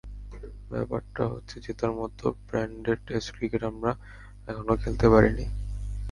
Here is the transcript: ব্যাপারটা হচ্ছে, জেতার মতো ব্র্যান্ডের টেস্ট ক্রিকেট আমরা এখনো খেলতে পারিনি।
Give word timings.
ব্যাপারটা 0.71 1.23
হচ্ছে, 1.27 1.55
জেতার 1.59 1.91
মতো 1.91 2.25
ব্র্যান্ডের 2.47 2.97
টেস্ট 3.07 3.29
ক্রিকেট 3.35 3.61
আমরা 3.63 3.91
এখনো 4.47 4.73
খেলতে 4.75 5.07
পারিনি। 5.09 5.45